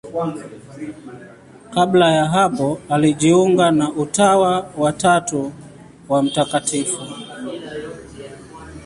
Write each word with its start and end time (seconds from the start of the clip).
Kabla 1.73 2.11
ya 2.11 2.25
hapo 2.25 2.81
alijiunga 2.89 3.71
na 3.71 3.91
Utawa 3.91 4.71
wa 4.77 4.93
Tatu 4.93 5.53
wa 6.09 6.23
Mt. 6.23 6.75